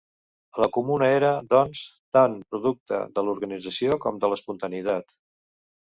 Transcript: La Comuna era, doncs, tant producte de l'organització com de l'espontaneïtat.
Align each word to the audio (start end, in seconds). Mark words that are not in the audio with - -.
La 0.63 0.67
Comuna 0.77 1.09
era, 1.17 1.29
doncs, 1.51 1.83
tant 2.19 2.39
producte 2.55 3.03
de 3.19 3.27
l'organització 3.29 3.99
com 4.07 4.19
de 4.25 4.33
l'espontaneïtat. 4.33 5.15